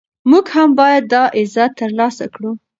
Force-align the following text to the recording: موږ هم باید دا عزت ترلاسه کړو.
موږ 0.29 0.45
هم 0.55 0.69
باید 0.79 1.03
دا 1.13 1.23
عزت 1.37 1.71
ترلاسه 1.79 2.25
کړو. 2.33 2.51